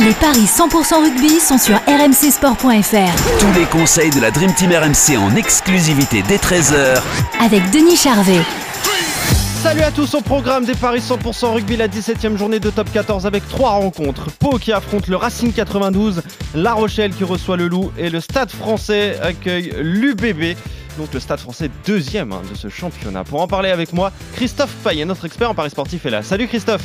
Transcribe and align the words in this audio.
Les 0.00 0.12
paris 0.12 0.44
100% 0.44 1.02
rugby 1.02 1.40
sont 1.40 1.58
sur 1.58 1.74
rmcsport.fr 1.74 3.40
Tous 3.40 3.58
les 3.58 3.66
conseils 3.66 4.10
de 4.10 4.20
la 4.20 4.30
Dream 4.30 4.54
Team 4.54 4.70
RMC 4.70 5.18
en 5.18 5.34
exclusivité 5.34 6.22
dès 6.28 6.36
13h 6.36 7.02
avec 7.40 7.68
Denis 7.72 7.96
Charvet. 7.96 8.40
Salut 9.60 9.82
à 9.82 9.90
tous 9.90 10.14
au 10.14 10.20
programme 10.20 10.64
des 10.64 10.76
Paris 10.76 11.00
100% 11.00 11.52
rugby, 11.52 11.76
la 11.76 11.88
17e 11.88 12.36
journée 12.36 12.60
de 12.60 12.70
top 12.70 12.92
14 12.92 13.26
avec 13.26 13.48
trois 13.48 13.70
rencontres. 13.70 14.30
Pau 14.38 14.58
qui 14.58 14.72
affronte 14.72 15.08
le 15.08 15.16
Racing 15.16 15.52
92, 15.52 16.22
La 16.54 16.74
Rochelle 16.74 17.12
qui 17.12 17.24
reçoit 17.24 17.56
le 17.56 17.66
Loup 17.66 17.90
et 17.98 18.08
le 18.08 18.20
Stade 18.20 18.52
français 18.52 19.18
accueille 19.20 19.74
l'UBB. 19.80 20.56
Donc 20.96 21.12
le 21.12 21.18
Stade 21.18 21.40
français 21.40 21.70
deuxième 21.84 22.32
hein, 22.32 22.42
de 22.48 22.56
ce 22.56 22.68
championnat. 22.68 23.24
Pour 23.24 23.42
en 23.42 23.48
parler 23.48 23.70
avec 23.70 23.92
moi, 23.92 24.12
Christophe 24.36 24.74
Payet, 24.84 25.04
notre 25.04 25.24
expert 25.24 25.50
en 25.50 25.54
Paris 25.56 25.70
sportif 25.70 26.06
est 26.06 26.10
là. 26.10 26.22
Salut 26.22 26.46
Christophe 26.46 26.84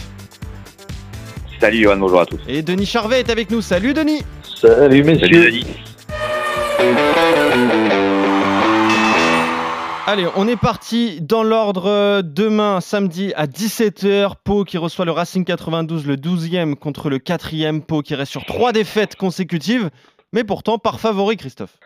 Salut 1.64 1.78
Johan, 1.78 1.96
bonjour 1.96 2.20
à 2.20 2.26
tous. 2.26 2.42
Et 2.50 2.62
Denis 2.62 2.86
Charvet 2.86 3.22
est 3.22 3.30
avec 3.30 3.50
nous. 3.50 3.62
Salut 3.62 3.94
Denis 3.94 4.20
Salut 4.44 5.02
messieurs 5.02 5.28
Salut 5.28 5.46
Denis. 5.46 5.66
Allez, 10.06 10.26
on 10.36 10.46
est 10.50 10.60
parti 10.60 11.22
dans 11.22 11.42
l'ordre 11.42 11.86
euh, 11.86 12.22
demain, 12.22 12.82
samedi 12.82 13.32
à 13.38 13.46
17h. 13.46 14.34
Pau 14.44 14.66
qui 14.66 14.78
reçoit 14.78 15.06
le 15.06 15.12
Racing 15.12 15.46
92, 15.46 16.06
le 16.06 16.18
12e 16.18 16.76
contre 16.76 17.10
le 17.10 17.20
4e. 17.20 17.80
Pau 17.80 18.02
qui 18.02 18.14
reste 18.14 18.34
sur 18.34 18.44
trois 18.44 18.74
défaites 18.74 19.16
consécutives, 19.16 19.90
mais 20.34 20.44
pourtant 20.44 20.78
par 20.78 21.00
favori, 21.00 21.38
Christophe. 21.38 21.78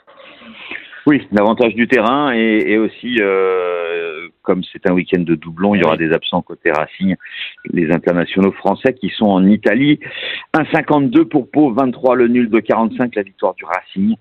Oui, 1.05 1.27
l'avantage 1.31 1.75
du 1.75 1.87
terrain 1.87 2.33
et, 2.33 2.63
et 2.65 2.79
aussi, 2.79 3.17
euh, 3.21 4.16
comme 4.47 4.63
c'est 4.71 4.89
un 4.89 4.93
week-end 4.93 5.19
de 5.19 5.35
doublon, 5.35 5.75
il 5.75 5.81
y 5.81 5.83
aura 5.83 5.97
des 5.97 6.13
absents 6.13 6.41
côté 6.41 6.71
Racing, 6.71 7.17
les 7.65 7.91
internationaux 7.91 8.53
français 8.53 8.93
qui 8.93 9.09
sont 9.09 9.25
en 9.25 9.45
Italie. 9.45 9.99
1,52 10.55 11.25
pour 11.25 11.51
Pau, 11.51 11.73
23 11.73 12.15
le 12.15 12.29
nul 12.29 12.49
de 12.49 12.61
45, 12.61 13.13
la 13.15 13.23
victoire 13.23 13.55
du 13.55 13.65
Racing. 13.65 14.15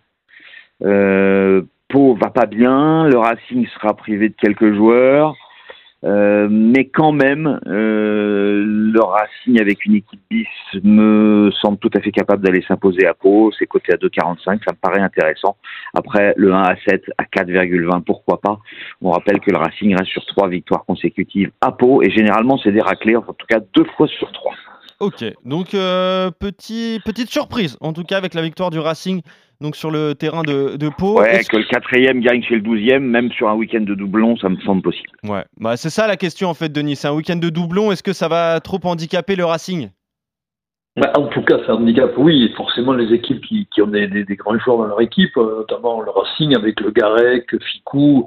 Euh, 0.82 1.62
Pau 1.88 2.16
va 2.20 2.30
pas 2.30 2.46
bien, 2.46 3.06
le 3.06 3.16
Racing 3.18 3.68
sera 3.68 3.94
privé 3.94 4.30
de 4.30 4.34
quelques 4.34 4.74
joueurs, 4.74 5.36
euh, 6.06 6.46
mais 6.48 6.84
quand 6.84 7.10
même, 7.10 7.58
euh, 7.66 8.62
le 8.64 9.00
Racing 9.00 9.60
avec 9.60 9.84
une 9.84 9.96
équipe 9.96 10.20
bis 10.30 10.46
me 10.84 11.50
semble 11.60 11.78
tout 11.78 11.90
à 11.94 12.00
fait 12.00 12.12
capable 12.12 12.44
d'aller 12.44 12.64
s'imposer 12.68 13.06
à 13.06 13.14
Pau. 13.14 13.50
C'est 13.58 13.66
coté 13.66 13.92
à 13.92 13.96
2,45, 13.96 14.44
ça 14.44 14.72
me 14.72 14.76
paraît 14.80 15.00
intéressant. 15.00 15.56
Après, 15.94 16.32
le 16.36 16.52
1 16.52 16.62
à 16.62 16.76
7 16.86 17.02
à 17.18 17.24
4,20, 17.24 18.04
pourquoi 18.04 18.40
pas? 18.40 18.58
On 19.02 19.10
rappelle 19.10 19.40
que 19.40 19.50
le 19.50 19.56
Racing 19.56 19.96
reste 19.96 20.12
sur 20.12 20.24
trois 20.26 20.48
victoires 20.48 20.84
consécutives 20.84 21.50
à 21.60 21.72
Pau, 21.72 22.02
et 22.02 22.10
généralement 22.10 22.56
c'est 22.62 22.72
des 22.72 22.82
raclés, 22.82 23.16
en 23.16 23.22
tout 23.22 23.46
cas 23.48 23.58
deux 23.74 23.86
fois 23.96 24.06
sur 24.06 24.30
trois. 24.30 24.54
Ok, 24.98 25.24
donc 25.44 25.74
euh, 25.74 26.30
petit, 26.30 27.00
petite 27.04 27.30
surprise, 27.30 27.76
en 27.80 27.92
tout 27.92 28.04
cas 28.04 28.16
avec 28.16 28.32
la 28.32 28.40
victoire 28.40 28.70
du 28.70 28.78
Racing 28.78 29.20
donc 29.60 29.76
sur 29.76 29.90
le 29.90 30.14
terrain 30.14 30.42
de, 30.42 30.76
de 30.76 30.88
Pau. 30.96 31.20
Ouais, 31.20 31.42
que 31.44 31.56
le 31.56 31.64
quatrième 31.64 32.20
gagne 32.20 32.42
chez 32.42 32.56
le 32.56 32.60
douzième, 32.62 33.04
même 33.04 33.30
sur 33.32 33.48
un 33.48 33.54
week-end 33.54 33.80
de 33.80 33.94
doublon, 33.94 34.36
ça 34.36 34.48
me 34.48 34.56
semble 34.60 34.82
possible. 34.82 35.08
Ouais, 35.24 35.44
bah, 35.58 35.76
c'est 35.76 35.90
ça 35.90 36.06
la 36.06 36.16
question 36.16 36.48
en 36.48 36.54
fait, 36.54 36.70
Denis. 36.70 36.96
C'est 36.96 37.08
un 37.08 37.14
week-end 37.14 37.36
de 37.36 37.48
doublon. 37.48 37.92
Est-ce 37.92 38.02
que 38.02 38.12
ça 38.12 38.28
va 38.28 38.60
trop 38.60 38.78
handicaper 38.84 39.36
le 39.36 39.44
Racing? 39.44 39.90
Bah, 40.98 41.12
En 41.16 41.26
tout 41.28 41.42
cas, 41.42 41.58
ça 41.66 41.74
handicap, 41.74 42.12
oui. 42.16 42.50
Forcément, 42.56 42.92
les 42.94 43.12
équipes 43.14 43.42
qui, 43.44 43.66
qui 43.74 43.82
ont 43.82 43.86
des, 43.86 44.06
des- 44.08 44.24
des 44.24 44.36
grands 44.36 44.58
joueurs 44.58 44.78
dans 44.78 44.86
leur 44.86 45.00
équipe, 45.02 45.36
euh, 45.36 45.58
notamment 45.58 46.00
le 46.00 46.10
Racing 46.10 46.54
avec 46.56 46.80
le 46.80 46.90
Garec, 46.90 47.44
Ficou, 47.62 48.26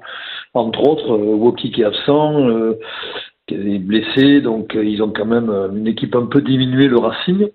entre 0.53 0.87
autres, 0.87 1.11
euh, 1.13 1.35
Woki 1.35 1.71
qui 1.71 1.81
est 1.81 1.85
absent, 1.85 2.47
euh, 2.47 2.77
qui 3.47 3.55
est 3.55 3.79
blessé, 3.79 4.41
donc 4.41 4.75
ils 4.75 5.01
ont 5.01 5.09
quand 5.11 5.25
même 5.25 5.49
une 5.75 5.87
équipe 5.87 6.15
un 6.15 6.27
peu 6.27 6.41
diminuée, 6.41 6.87
le 6.87 6.99
Racing. 6.99 7.47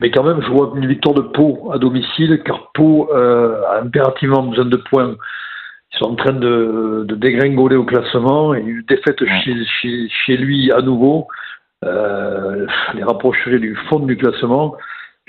Mais 0.00 0.10
quand 0.10 0.24
même, 0.24 0.40
je 0.42 0.50
vois 0.50 0.72
une 0.76 0.86
victoire 0.86 1.14
de 1.14 1.20
Pau 1.20 1.70
à 1.72 1.78
domicile, 1.78 2.42
car 2.44 2.70
Pau 2.72 3.10
euh, 3.12 3.62
a 3.68 3.80
impérativement 3.80 4.42
besoin 4.42 4.64
de 4.64 4.76
points. 4.76 5.16
Ils 5.92 5.98
sont 5.98 6.12
en 6.12 6.14
train 6.14 6.32
de, 6.32 7.04
de 7.06 7.14
dégringoler 7.14 7.76
au 7.76 7.84
classement 7.84 8.54
et 8.54 8.60
une 8.60 8.82
défaite 8.88 9.24
chez, 9.42 9.64
chez, 9.80 10.08
chez 10.08 10.36
lui 10.36 10.70
à 10.72 10.80
nouveau 10.82 11.26
euh, 11.84 12.66
les 12.94 13.02
rapprocherait 13.02 13.58
du 13.58 13.74
fond 13.88 14.00
du 14.00 14.16
classement. 14.16 14.76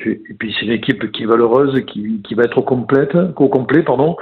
Et 0.05 0.19
puis 0.39 0.55
c'est 0.57 0.65
une 0.65 0.71
équipe 0.71 1.11
qui 1.11 1.23
est 1.23 1.27
valeureuse, 1.27 1.83
qui, 1.85 2.21
qui 2.23 2.33
va 2.33 2.43
être 2.43 2.57
au, 2.57 2.63
complète, 2.63 3.15
au 3.35 3.49
complet. 3.49 3.83
Pardon. 3.83 4.17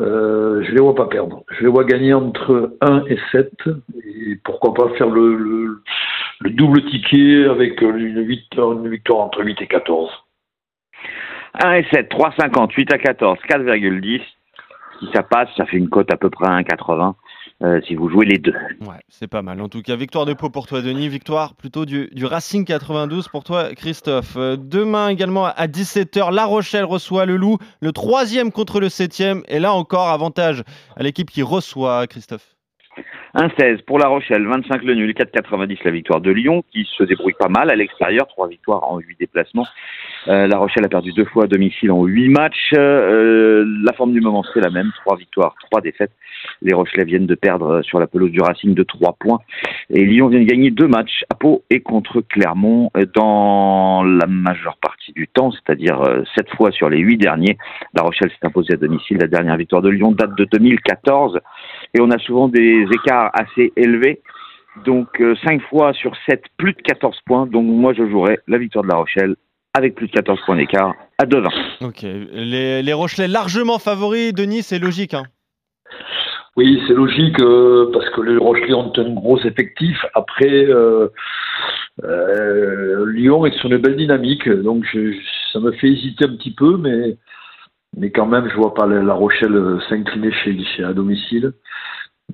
Euh, 0.00 0.62
je 0.64 0.72
les 0.72 0.80
vois 0.80 0.94
pas 0.94 1.06
perdre. 1.06 1.44
Je 1.50 1.62
les 1.62 1.68
vois 1.68 1.84
gagner 1.84 2.12
entre 2.12 2.76
1 2.80 3.04
et 3.06 3.18
7. 3.30 3.50
Et 4.04 4.36
pourquoi 4.44 4.74
pas 4.74 4.88
faire 4.96 5.08
le, 5.08 5.36
le, 5.36 5.82
le 6.42 6.50
double 6.50 6.84
ticket 6.90 7.44
avec 7.44 7.80
une 7.80 8.22
victoire, 8.22 8.72
une 8.72 8.88
victoire 8.88 9.20
entre 9.20 9.44
8 9.44 9.62
et 9.62 9.66
14. 9.66 10.10
1 11.62 11.72
et 11.74 11.86
7, 11.92 12.10
3,50, 12.10 12.72
8 12.72 12.92
à 12.92 12.98
14, 12.98 13.38
4,10. 13.48 14.20
Si 14.98 15.06
ça 15.12 15.22
passe, 15.22 15.48
ça 15.56 15.66
fait 15.66 15.76
une 15.76 15.88
cote 15.88 16.12
à 16.12 16.16
peu 16.16 16.30
près 16.30 16.46
à 16.46 16.60
1,80 16.60 17.14
euh, 17.62 17.80
si 17.86 17.94
vous 17.94 18.08
jouez 18.08 18.26
les 18.26 18.38
deux. 18.38 18.54
Ouais, 18.80 19.00
c'est 19.08 19.28
pas 19.28 19.42
mal. 19.42 19.60
En 19.60 19.68
tout 19.68 19.82
cas, 19.82 19.94
victoire 19.94 20.26
de 20.26 20.32
Pau 20.32 20.50
pour 20.50 20.66
toi, 20.66 20.80
Denis. 20.80 21.08
Victoire 21.08 21.54
plutôt 21.54 21.84
du, 21.84 22.08
du 22.12 22.24
Racing 22.24 22.64
92 22.64 23.28
pour 23.28 23.44
toi, 23.44 23.74
Christophe. 23.74 24.36
Euh, 24.36 24.56
demain 24.56 25.08
également 25.08 25.46
à 25.46 25.66
17h, 25.66 26.32
La 26.34 26.44
Rochelle 26.44 26.84
reçoit 26.84 27.24
le 27.24 27.36
Loup, 27.36 27.58
le 27.80 27.92
troisième 27.92 28.50
contre 28.50 28.80
le 28.80 28.88
septième. 28.88 29.42
Et 29.48 29.60
là 29.60 29.72
encore, 29.74 30.08
avantage 30.08 30.64
à 30.96 31.02
l'équipe 31.02 31.30
qui 31.30 31.42
reçoit, 31.42 32.06
Christophe. 32.08 32.56
1,16 33.34 33.82
pour 33.84 33.98
La 33.98 34.08
Rochelle, 34.08 34.46
25 34.46 34.82
le 34.82 34.94
nul, 34.94 35.12
4,90 35.12 35.78
la 35.84 35.90
victoire 35.90 36.20
de 36.20 36.30
Lyon, 36.30 36.62
qui 36.70 36.86
se 36.96 37.02
débrouille 37.02 37.32
pas 37.38 37.48
mal 37.48 37.70
à 37.70 37.74
l'extérieur, 37.74 38.26
trois 38.28 38.48
victoires 38.48 38.84
en 38.84 38.98
huit 38.98 39.18
déplacements. 39.18 39.66
Euh, 40.28 40.46
la 40.46 40.58
Rochelle 40.58 40.84
a 40.84 40.88
perdu 40.88 41.12
deux 41.12 41.24
fois 41.24 41.44
à 41.44 41.46
domicile 41.46 41.90
en 41.90 42.04
huit 42.04 42.28
matchs. 42.28 42.72
Euh, 42.76 43.64
la 43.84 43.92
forme 43.94 44.12
du 44.12 44.20
moment, 44.20 44.44
c'est 44.52 44.60
la 44.60 44.70
même, 44.70 44.90
trois 45.00 45.16
victoires, 45.16 45.54
trois 45.70 45.80
défaites. 45.80 46.12
Les 46.60 46.74
Rochelais 46.74 47.04
viennent 47.04 47.26
de 47.26 47.34
perdre 47.34 47.82
sur 47.82 47.98
la 47.98 48.06
pelouse 48.06 48.30
du 48.30 48.40
Racing 48.40 48.74
de 48.74 48.82
trois 48.82 49.16
points. 49.18 49.40
Et 49.90 50.04
Lyon 50.04 50.28
vient 50.28 50.40
de 50.40 50.44
gagner 50.44 50.70
deux 50.70 50.88
matchs 50.88 51.24
à 51.30 51.34
Pau 51.34 51.64
et 51.70 51.80
contre 51.80 52.20
Clermont 52.20 52.90
euh, 52.96 53.06
dans 53.14 54.02
la 54.04 54.26
majeure 54.26 54.76
partie 54.76 55.01
du 55.14 55.28
temps, 55.28 55.50
c'est-à-dire 55.50 56.00
euh, 56.02 56.22
sept 56.36 56.48
fois 56.56 56.70
sur 56.70 56.88
les 56.88 56.98
huit 56.98 57.16
derniers. 57.16 57.58
La 57.94 58.02
Rochelle 58.02 58.30
s'est 58.30 58.46
imposée 58.46 58.74
à 58.74 58.76
domicile. 58.76 59.18
La 59.18 59.26
dernière 59.26 59.56
victoire 59.56 59.82
de 59.82 59.88
Lyon 59.88 60.12
date 60.12 60.36
de 60.36 60.44
2014 60.44 61.38
et 61.94 62.00
on 62.00 62.10
a 62.10 62.18
souvent 62.18 62.48
des 62.48 62.86
écarts 62.92 63.30
assez 63.34 63.72
élevés. 63.76 64.20
Donc 64.84 65.20
euh, 65.20 65.34
5 65.44 65.60
fois 65.68 65.92
sur 65.92 66.12
7, 66.28 66.42
plus 66.56 66.72
de 66.72 66.82
14 66.82 67.18
points. 67.26 67.46
Donc 67.46 67.64
moi 67.64 67.92
je 67.92 68.08
jouerai 68.08 68.38
la 68.46 68.58
victoire 68.58 68.84
de 68.84 68.88
La 68.88 68.96
Rochelle 68.96 69.36
avec 69.74 69.94
plus 69.94 70.06
de 70.06 70.12
14 70.12 70.40
points 70.46 70.56
d'écart 70.56 70.94
à 71.18 71.24
2,20. 71.24 71.86
Ok, 71.86 72.02
les, 72.02 72.82
les 72.82 72.92
Rochelais 72.92 73.28
largement 73.28 73.78
favoris, 73.78 74.32
Denis, 74.34 74.62
c'est 74.62 74.78
logique. 74.78 75.14
Hein. 75.14 75.24
Oui, 76.56 76.82
c'est 76.86 76.92
logique 76.94 77.40
euh, 77.40 77.90
parce 77.92 78.08
que 78.10 78.20
les 78.20 78.36
Rochelais 78.36 78.74
ont 78.74 78.92
un 78.96 79.14
gros 79.14 79.38
effectif. 79.38 79.96
Après, 80.14 80.66
euh, 80.66 81.08
euh, 82.04 83.06
Lyon 83.10 83.46
est 83.46 83.56
sur 83.58 83.70
une 83.70 83.78
belle 83.78 83.96
dynamique, 83.96 84.48
donc 84.48 84.84
je- 84.92 85.16
ça 85.52 85.60
me 85.60 85.72
fait 85.72 85.88
hésiter 85.88 86.24
un 86.26 86.36
petit 86.36 86.54
peu, 86.54 86.76
mais 86.76 87.16
mais 87.96 88.10
quand 88.10 88.24
même, 88.26 88.48
je 88.48 88.56
vois 88.56 88.72
pas 88.74 88.86
la, 88.86 89.12
Rochelle 89.14 89.78
s'incliner 89.88 90.32
chez, 90.32 90.62
chez 90.64 90.82
à 90.84 90.92
domicile. 90.94 91.52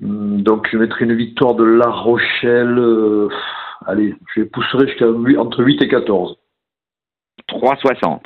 Hum, 0.01 0.41
Donc 0.41 0.67
je 0.71 0.77
mettrai 0.77 1.05
une 1.05 1.15
victoire 1.15 1.55
de 1.55 1.63
La 1.65 1.89
Rochelle. 1.89 2.77
euh, 2.77 3.27
allez, 3.85 4.15
je 4.35 4.41
les 4.41 4.45
pousserai 4.47 4.87
jusqu'à 4.87 5.07
huit- 5.07 5.37
entre 5.37 5.63
8 5.63 5.81
et 5.81 5.87
14. 5.89 6.37
3,60. 7.47 8.21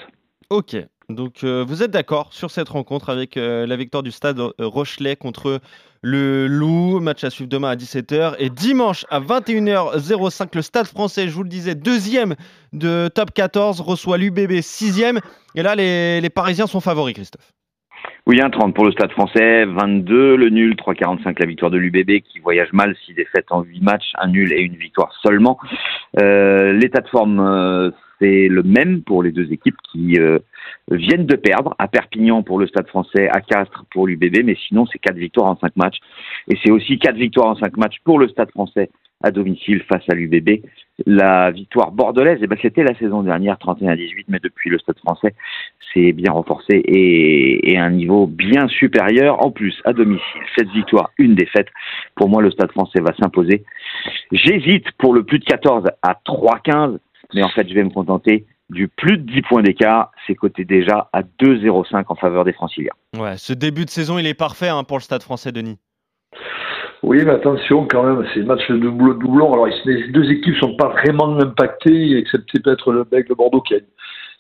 Ok, 0.50 0.76
donc 1.14 1.44
euh, 1.44 1.64
vous 1.68 1.84
êtes 1.84 1.92
d'accord 1.92 2.34
sur 2.34 2.52
cette 2.52 2.70
rencontre 2.70 3.10
avec 3.10 3.38
euh, 3.38 3.66
la 3.66 3.76
victoire 3.76 4.04
du 4.04 4.12
stade 4.12 4.40
euh, 4.40 4.52
Rochelet 4.60 5.16
contre 5.16 5.60
le 6.02 6.48
Loup, 6.48 7.00
match 7.00 7.24
à 7.24 7.30
suivre 7.30 7.50
demain 7.50 7.70
à 7.70 7.76
17h 7.76 8.36
et 8.40 8.50
dimanche 8.50 9.06
à 9.10 9.20
21h05 9.20 10.50
le 10.56 10.62
stade 10.62 10.86
français, 10.88 11.28
je 11.28 11.34
vous 11.34 11.44
le 11.44 11.50
disais, 11.50 11.76
deuxième 11.76 12.36
de 12.74 13.08
top 13.08 13.32
14 13.34 13.82
reçoit 13.82 14.18
l'UBB 14.18 14.62
sixième 14.62 15.20
et 15.56 15.62
là 15.64 15.76
les, 15.76 16.20
les 16.20 16.30
Parisiens 16.30 16.68
sont 16.68 16.82
favoris 16.82 17.14
Christophe. 17.14 17.54
Oui, 18.26 18.38
1,30 18.38 18.74
pour 18.74 18.86
le 18.86 18.92
Stade 18.92 19.12
français, 19.12 19.66
22 19.66 20.38
le 20.38 20.50
nul, 20.50 20.76
3,45 20.76 21.36
la 21.40 21.46
victoire 21.46 21.72
de 21.72 21.78
l'UBB 21.78 22.22
qui 22.22 22.40
voyage 22.40 22.72
mal, 22.72 22.96
6 23.06 23.14
défaites 23.16 23.48
en 23.50 23.64
8 23.64 23.82
matchs, 23.82 24.14
un 24.18 24.28
nul 24.28 24.52
et 24.54 24.62
une 24.62 24.76
victoire 24.76 25.12
seulement. 25.22 25.58
L'état 26.18 27.02
de 27.02 27.08
forme, 27.10 27.92
c'est 28.24 28.48
le 28.48 28.64
même 28.64 29.02
pour 29.02 29.22
les 29.22 29.32
deux 29.32 29.52
équipes 29.52 29.76
qui 29.92 30.18
euh, 30.18 30.40
viennent 30.90 31.26
de 31.26 31.36
perdre 31.36 31.76
à 31.78 31.88
Perpignan 31.88 32.42
pour 32.42 32.58
le 32.58 32.68
Stade 32.68 32.88
français, 32.88 33.28
à 33.30 33.42
Castres 33.42 33.86
pour 33.92 34.08
l'UBB, 34.08 34.44
mais 34.46 34.56
sinon 34.68 34.86
c'est 34.86 35.00
quatre 35.00 35.18
victoires 35.18 35.48
en 35.48 35.58
cinq 35.58 35.76
matchs. 35.76 35.98
Et 36.50 36.58
c'est 36.64 36.72
aussi 36.72 37.00
quatre 37.00 37.18
victoires 37.18 37.48
en 37.48 37.56
cinq 37.56 37.76
matchs 37.78 37.98
pour 38.04 38.20
le 38.20 38.30
Stade 38.30 38.52
français 38.52 38.90
à 39.22 39.32
domicile 39.32 39.82
face 39.90 40.04
à 40.10 40.16
l'UBB. 40.16 40.62
La 41.06 41.50
victoire 41.52 41.92
bordelaise, 41.92 42.40
eh 42.42 42.48
ben, 42.48 42.58
c'était 42.62 42.84
la 42.84 42.94
saison 42.96 43.24
dernière, 43.24 43.56
31-18, 43.56 44.26
mais 44.28 44.40
depuis 44.44 44.70
le 44.70 44.78
Stade 44.80 45.00
français, 45.00 45.34
c'est 45.94 46.12
bien 46.12 46.32
renforcé 46.32 46.76
et, 46.76 47.72
et, 47.72 47.78
un 47.78 47.90
niveau 47.90 48.28
bien 48.28 48.68
supérieur. 48.68 49.44
En 49.46 49.52
plus, 49.52 49.82
à 49.86 49.94
domicile, 49.94 50.42
cette 50.58 50.70
victoire, 50.70 51.12
une 51.18 51.36
défaite. 51.36 51.68
Pour 52.16 52.30
moi, 52.30 52.42
le 52.42 52.52
Stade 52.52 52.72
français 52.72 53.00
va 53.00 53.14
s'imposer. 53.20 53.64
J'hésite 54.32 54.92
pour 54.98 55.14
le 55.14 55.24
plus 55.24 55.40
de 55.40 55.46
14 55.46 55.86
à 56.02 56.20
3-15, 56.26 56.98
mais 57.34 57.44
en 57.44 57.50
fait, 57.50 57.68
je 57.68 57.74
vais 57.74 57.84
me 57.84 57.90
contenter 57.90 58.46
du 58.70 58.88
plus 58.88 59.18
de 59.18 59.32
10 59.32 59.42
points 59.44 59.62
d'écart. 59.62 60.12
C'est 60.26 60.36
coté 60.36 60.66
déjà 60.66 61.10
à 61.14 61.22
2-0-5 61.22 62.06
en 62.08 62.16
faveur 62.16 62.44
des 62.44 62.54
franciliens. 62.54 62.94
Ouais, 63.18 63.38
ce 63.38 63.54
début 63.54 63.86
de 63.86 63.90
saison, 63.90 64.18
il 64.18 64.28
est 64.28 64.34
parfait 64.34 64.70
hein, 64.70 64.84
pour 64.84 64.98
le 64.98 65.04
Stade 65.04 65.24
français, 65.24 65.52
Denis. 65.52 65.78
Oui, 67.04 67.22
mais 67.26 67.32
attention 67.32 67.86
quand 67.86 68.04
même, 68.04 68.26
c'est 68.34 68.44
match 68.44 68.66
de 68.70 68.78
doublon. 68.78 69.54
Alors, 69.54 69.68
les 69.68 70.08
deux 70.08 70.32
équipes 70.32 70.56
sont 70.56 70.76
pas 70.78 70.88
vraiment 70.88 71.38
impactées, 71.38 72.18
excepté 72.18 72.60
peut-être 72.60 72.94
le 72.94 73.06
mec 73.12 73.28
de 73.28 73.34
Bordeaux 73.34 73.60
qui, 73.60 73.76
a, 73.76 73.80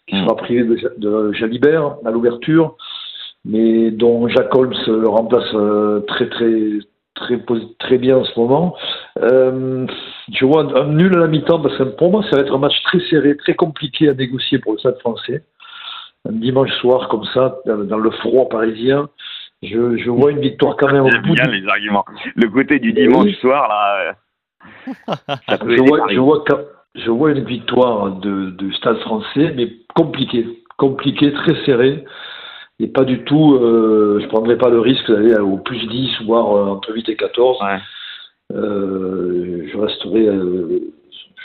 qui 0.07 0.15
sera 0.15 0.35
privé 0.37 0.63
de, 0.63 0.93
de 0.97 1.33
Jalibert 1.33 1.97
à 2.05 2.11
l'ouverture, 2.11 2.77
mais 3.43 3.91
dont 3.91 4.29
Jacques 4.29 4.55
Holmes 4.55 4.75
le 4.87 5.09
remplace 5.09 5.53
euh, 5.53 5.99
très 6.07 6.29
très 6.29 6.79
très 7.15 7.37
très 7.79 7.97
bien 7.97 8.17
en 8.17 8.23
ce 8.23 8.39
moment. 8.39 8.75
Euh, 9.19 9.85
je 10.31 10.45
vois 10.45 10.63
un, 10.63 10.75
un, 10.75 10.87
nul 10.87 11.15
à 11.15 11.19
la 11.19 11.27
mi-temps 11.27 11.61
parce 11.61 11.77
que 11.77 11.83
pour 11.83 12.11
moi, 12.11 12.23
ça 12.29 12.37
va 12.37 12.41
être 12.41 12.53
un 12.53 12.59
match 12.59 12.81
très 12.83 12.99
serré, 13.09 13.37
très 13.37 13.53
compliqué 13.53 14.09
à 14.09 14.13
négocier 14.13 14.57
pour 14.59 14.73
le 14.73 14.79
Stade 14.79 14.99
Français. 14.99 15.43
Un 16.27 16.31
dimanche 16.33 16.71
soir 16.79 17.09
comme 17.09 17.25
ça, 17.33 17.57
dans, 17.65 17.83
dans 17.83 17.97
le 17.97 18.11
froid 18.11 18.49
parisien. 18.49 19.09
Je, 19.61 19.97
je, 19.97 20.09
vois 20.09 20.31
une 20.31 20.39
victoire 20.39 20.75
quand 20.77 20.91
même 20.91 21.03
au 21.03 21.09
bout. 21.09 21.33
bien 21.33 21.47
du... 21.47 21.61
les 21.61 21.67
arguments. 21.67 22.05
Le 22.35 22.49
côté 22.49 22.79
du 22.79 22.91
dimanche 22.93 23.25
oui. 23.25 23.37
soir, 23.39 23.67
là. 23.69 24.15
Ça 25.47 25.57
peut 25.57 25.75
je, 25.75 25.81
vois, 25.81 26.07
je, 26.09 26.19
vois, 26.19 26.43
je 26.95 27.09
vois 27.09 27.31
une 27.31 27.43
victoire 27.43 28.11
de, 28.11 28.51
de 28.51 28.71
Stade 28.73 28.99
français, 28.99 29.53
mais 29.55 29.69
compliquée. 29.95 30.45
Compliquée, 30.77 31.31
très 31.33 31.63
serrée. 31.65 32.03
Et 32.79 32.87
pas 32.87 33.03
du 33.03 33.23
tout. 33.23 33.55
Euh, 33.55 34.17
je 34.19 34.25
ne 34.25 34.29
prendrai 34.29 34.57
pas 34.57 34.69
le 34.69 34.79
risque 34.79 35.09
d'aller 35.11 35.35
au 35.35 35.57
plus 35.57 35.85
10, 35.87 36.23
voire 36.25 36.55
euh, 36.55 36.65
entre 36.71 36.93
8 36.93 37.09
et 37.09 37.15
14. 37.15 37.61
Ouais. 37.61 37.77
Euh, 38.51 39.67
je, 39.71 39.77
resterai, 39.77 40.25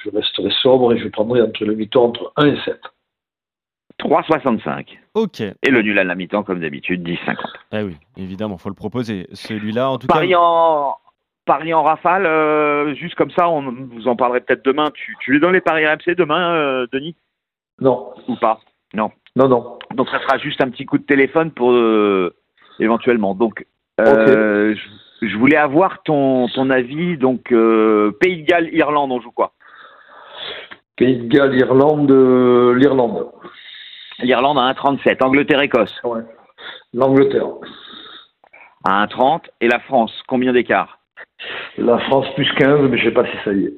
je 0.05 0.11
resterai 0.11 0.51
sobre 0.63 0.95
et 0.95 0.99
je 0.99 1.09
prendrai 1.09 1.41
entre 1.43 1.65
le 1.65 1.75
mi-temps 1.75 2.07
entre 2.07 2.33
1 2.37 2.47
et 2.47 2.59
7. 2.65 2.81
3,65. 4.01 4.97
Ok. 5.15 5.41
Et 5.41 5.71
le 5.71 5.83
nul 5.83 5.99
à 5.99 6.05
la 6.05 6.15
mi-temps, 6.15 6.45
comme 6.45 6.61
d'habitude, 6.61 7.07
10,50. 7.07 7.37
Eh 7.73 7.83
oui, 7.83 7.97
évidemment, 8.17 8.57
faut 8.57 8.69
le 8.69 8.75
proposer. 8.75 9.27
Celui-là, 9.33 9.91
en 9.91 9.99
tout 9.99 10.07
Paris 10.07 10.31
cas. 10.31 10.39
En... 10.39 10.97
Paris 11.49 11.73
en 11.73 11.83
rafale, 11.83 12.27
euh, 12.27 12.95
juste 12.95 13.15
comme 13.15 13.31
ça, 13.31 13.49
on 13.49 13.73
vous 13.73 14.07
en 14.07 14.17
parlerai 14.17 14.43
peut-être 14.43 14.65
demain. 14.67 14.91
Tu, 14.93 15.17
tu 15.21 15.35
es 15.35 15.41
dans 15.41 15.51
les 15.51 15.63
paris 15.63 15.87
RMC 15.87 16.15
demain, 16.15 16.53
euh, 16.53 16.87
Denis? 16.93 17.17
Non. 17.81 18.13
Ou 18.29 18.37
pas? 18.37 18.61
Non. 18.93 19.11
Non, 19.35 19.49
non. 19.49 19.79
Donc 19.95 20.11
ça 20.11 20.21
sera 20.21 20.37
juste 20.37 20.61
un 20.61 20.69
petit 20.69 20.85
coup 20.85 20.99
de 20.99 21.05
téléphone 21.05 21.51
pour 21.51 21.73
euh, 21.73 22.35
éventuellement. 22.81 23.35
Donc, 23.35 23.65
okay. 23.99 24.75
je, 24.77 24.89
je, 25.23 25.37
voulais 25.37 25.57
avoir 25.57 26.03
ton, 26.03 26.49
ton 26.49 26.71
avis. 26.71 27.17
Donc, 27.17 27.53
euh, 27.53 28.13
Pays 28.21 28.43
de 28.43 28.47
Galles, 28.47 28.69
Irlande, 28.73 29.13
on 29.13 29.21
joue 29.21 29.33
quoi? 29.33 29.53
Pays 30.97 31.17
de 31.17 31.29
Galles, 31.29 31.57
Irlande, 31.57 32.11
l'Irlande. 32.77 33.31
L'Irlande 34.21 34.59
à 34.59 34.73
1,37. 34.73 35.23
Angleterre-Écosse. 35.25 35.95
Ouais. 36.05 36.23
L'Angleterre. 36.93 37.47
À 38.85 39.07
1,30. 39.07 39.45
Et 39.61 39.69
la 39.69 39.79
France, 39.81 40.13
combien 40.27 40.53
d'écart? 40.53 40.99
La 41.77 41.99
France 42.01 42.27
plus 42.35 42.51
15, 42.55 42.89
mais 42.91 42.99
je 42.99 43.05
ne 43.05 43.09
sais 43.09 43.15
pas 43.15 43.27
si 43.27 43.37
ça 43.45 43.53
y 43.53 43.67
est. 43.67 43.75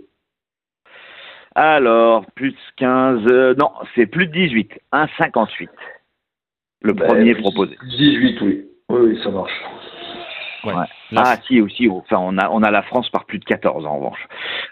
Alors, 1.54 2.24
plus 2.34 2.56
15. 2.76 3.20
Euh, 3.30 3.54
non, 3.58 3.70
c'est 3.94 4.06
plus 4.06 4.26
de 4.26 4.32
18. 4.32 4.72
1,58. 4.92 5.68
Le 6.82 6.92
ben, 6.94 7.06
premier 7.06 7.34
proposé. 7.34 7.76
18, 7.82 8.40
oui. 8.40 8.66
Oui, 8.88 9.00
oui, 9.02 9.20
ça 9.22 9.30
marche. 9.30 9.52
Ouais. 10.64 10.74
Ouais. 10.74 10.86
Ah 11.16 11.36
si 11.46 11.60
aussi, 11.60 11.88
enfin 11.88 12.16
on 12.18 12.38
a 12.38 12.48
on 12.50 12.62
a 12.62 12.70
la 12.70 12.82
France 12.82 13.08
par 13.10 13.24
plus 13.24 13.38
de 13.38 13.44
14 13.44 13.86
en 13.86 13.98
revanche. 13.98 14.26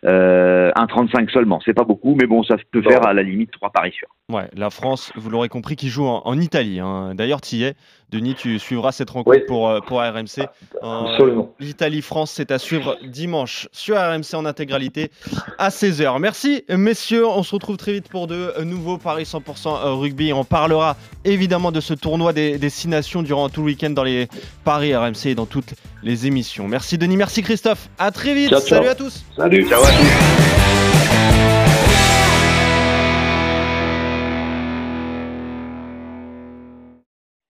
Euh, 0.04 0.70
1,35 0.76 1.30
seulement, 1.30 1.60
c'est 1.64 1.74
pas 1.74 1.84
beaucoup, 1.84 2.16
mais 2.20 2.26
bon 2.26 2.42
ça 2.42 2.56
peut 2.70 2.82
faire 2.82 3.06
à 3.06 3.12
la 3.12 3.22
limite 3.22 3.50
trois 3.50 3.70
paris 3.70 3.92
sûrs. 3.92 4.08
Ouais, 4.30 4.50
la 4.54 4.68
France, 4.68 5.10
vous 5.16 5.30
l'aurez 5.30 5.48
compris, 5.48 5.74
qui 5.74 5.88
joue 5.88 6.06
en, 6.06 6.20
en 6.26 6.38
Italie. 6.38 6.80
Hein. 6.80 7.14
D'ailleurs, 7.14 7.40
tu 7.40 7.56
y 7.56 7.64
es. 7.64 7.74
Denis, 8.10 8.34
tu 8.34 8.58
suivras 8.58 8.92
cette 8.92 9.08
rencontre 9.08 9.38
oui. 9.38 9.44
pour, 9.46 9.80
pour 9.86 10.00
RMC. 10.00 10.46
Absolument. 10.82 11.54
L'Italie-France, 11.60 12.32
c'est 12.34 12.50
à 12.50 12.58
suivre 12.58 12.98
dimanche 13.06 13.68
sur 13.72 13.96
RMC 13.96 14.34
en 14.34 14.44
intégralité 14.44 15.10
à 15.56 15.70
16h. 15.70 16.18
Merci, 16.18 16.62
messieurs. 16.68 17.26
On 17.26 17.42
se 17.42 17.54
retrouve 17.54 17.78
très 17.78 17.92
vite 17.92 18.10
pour 18.10 18.26
de 18.26 18.52
nouveaux 18.64 18.98
Paris 18.98 19.24
100% 19.24 19.98
rugby. 19.98 20.34
On 20.34 20.44
parlera 20.44 20.96
évidemment 21.24 21.72
de 21.72 21.80
ce 21.80 21.94
tournoi 21.94 22.34
des, 22.34 22.58
des 22.58 22.70
six 22.70 22.88
nations 22.88 23.22
durant 23.22 23.48
tout 23.48 23.60
le 23.60 23.66
week-end 23.66 23.90
dans 23.90 24.04
les 24.04 24.28
Paris 24.62 24.94
RMC 24.94 25.26
et 25.26 25.34
dans 25.34 25.46
toutes 25.46 25.72
les 26.02 26.26
émissions. 26.26 26.68
Merci 26.68 26.98
Denis, 26.98 27.16
merci 27.16 27.42
Christophe. 27.42 27.88
À 27.98 28.10
très 28.10 28.34
vite. 28.34 28.50
Ciao, 28.50 28.60
Salut 28.60 28.88
à 28.88 28.94
tous. 28.94 29.24
Salut. 29.36 29.66
Ciao 29.66 29.82
à 29.82 29.86
tous. 29.86 30.97